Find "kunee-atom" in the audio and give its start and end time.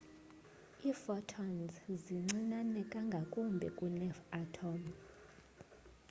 3.77-4.81